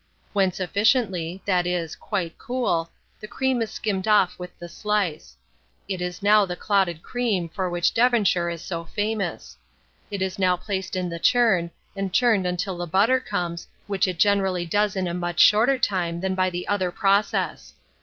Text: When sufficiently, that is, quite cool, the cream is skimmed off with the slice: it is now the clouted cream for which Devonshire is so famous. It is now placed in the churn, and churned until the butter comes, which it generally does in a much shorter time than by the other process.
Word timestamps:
When 0.33 0.51
sufficiently, 0.51 1.43
that 1.45 1.67
is, 1.67 1.95
quite 1.95 2.39
cool, 2.39 2.89
the 3.19 3.27
cream 3.27 3.61
is 3.61 3.69
skimmed 3.69 4.07
off 4.07 4.39
with 4.39 4.57
the 4.57 4.67
slice: 4.67 5.35
it 5.87 6.01
is 6.01 6.23
now 6.23 6.43
the 6.43 6.55
clouted 6.55 7.03
cream 7.03 7.47
for 7.47 7.69
which 7.69 7.93
Devonshire 7.93 8.49
is 8.49 8.63
so 8.63 8.83
famous. 8.83 9.57
It 10.09 10.23
is 10.23 10.39
now 10.39 10.57
placed 10.57 10.95
in 10.95 11.09
the 11.09 11.19
churn, 11.19 11.69
and 11.95 12.11
churned 12.11 12.47
until 12.47 12.77
the 12.77 12.87
butter 12.87 13.19
comes, 13.19 13.67
which 13.85 14.07
it 14.07 14.17
generally 14.17 14.65
does 14.65 14.95
in 14.95 15.07
a 15.07 15.13
much 15.13 15.39
shorter 15.39 15.77
time 15.77 16.19
than 16.21 16.33
by 16.33 16.49
the 16.49 16.67
other 16.67 16.89
process. 16.91 17.75